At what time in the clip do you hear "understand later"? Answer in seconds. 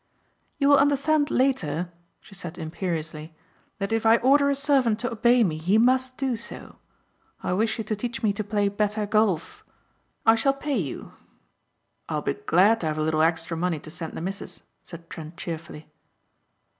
0.79-1.91